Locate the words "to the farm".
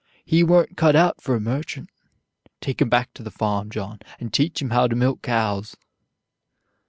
3.13-3.69